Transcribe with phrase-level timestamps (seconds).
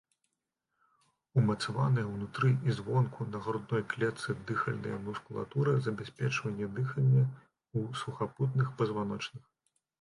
[1.41, 7.23] Умацаваная ўнутры і звонку на грудной клетцы дыхальная мускулатура забяспечвае дыханне
[7.77, 9.43] ў сухапутных пазваночных.